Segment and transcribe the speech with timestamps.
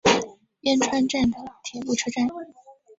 [0.61, 2.27] 边川站的铁路车站。